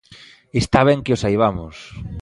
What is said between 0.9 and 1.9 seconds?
que o saibamos.